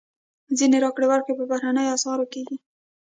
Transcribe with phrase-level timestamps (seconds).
[0.57, 2.57] ځینې راکړې ورکړې په بهرنیو اسعارو کېږي.